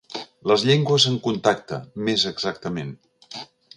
[0.51, 2.91] Les llengües en contacte, més exactament.